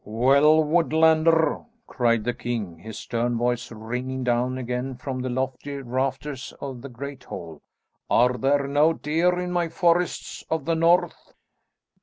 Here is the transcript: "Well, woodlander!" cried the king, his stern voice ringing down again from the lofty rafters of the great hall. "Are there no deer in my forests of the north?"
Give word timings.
"Well, 0.03 0.63
woodlander!" 0.63 1.63
cried 1.85 2.23
the 2.23 2.33
king, 2.33 2.79
his 2.79 2.97
stern 2.97 3.37
voice 3.37 3.71
ringing 3.71 4.23
down 4.23 4.57
again 4.57 4.95
from 4.95 5.19
the 5.21 5.29
lofty 5.29 5.77
rafters 5.77 6.55
of 6.59 6.81
the 6.81 6.89
great 6.89 7.25
hall. 7.25 7.61
"Are 8.09 8.33
there 8.35 8.67
no 8.67 8.93
deer 8.93 9.37
in 9.37 9.51
my 9.51 9.69
forests 9.69 10.43
of 10.49 10.65
the 10.65 10.73
north?" 10.73 11.33